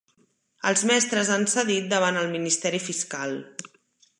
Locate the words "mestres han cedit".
0.91-1.91